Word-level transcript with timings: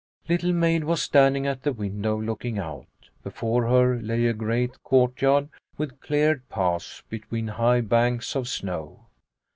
Little 0.27 0.51
Maid 0.51 0.85
was 0.85 0.99
standing 0.99 1.45
at 1.45 1.61
the 1.61 1.71
window, 1.73 2.19
looking 2.19 2.57
out. 2.57 2.87
Before 3.21 3.67
her 3.67 4.01
lay 4.01 4.25
a 4.25 4.33
great 4.33 4.81
courtyard 4.81 5.47
with 5.77 5.99
cleared 6.01 6.49
paths 6.49 7.03
between 7.07 7.49
high 7.49 7.81
banks 7.81 8.35
of 8.35 8.47
snow. 8.47 9.05